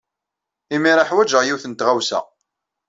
[0.75, 2.19] Imir-a, ḥwajeɣ yiwet n tɣawsa.